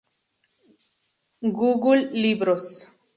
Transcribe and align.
Google 1.57 2.09
libros 2.09 2.87